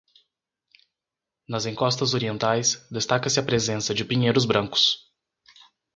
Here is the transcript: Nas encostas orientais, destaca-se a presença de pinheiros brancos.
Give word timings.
Nas 1.47 1.67
encostas 1.67 2.15
orientais, 2.15 2.83
destaca-se 2.89 3.39
a 3.39 3.43
presença 3.43 3.93
de 3.93 4.03
pinheiros 4.03 4.45
brancos. 4.45 4.95